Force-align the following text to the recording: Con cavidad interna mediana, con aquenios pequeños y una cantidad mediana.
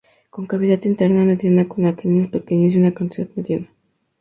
Con 0.31 0.47
cavidad 0.47 0.83
interna 0.85 1.23
mediana, 1.23 1.67
con 1.67 1.85
aquenios 1.85 2.27
pequeños 2.31 2.73
y 2.73 2.79
una 2.79 2.91
cantidad 2.91 3.27
mediana. 3.35 3.67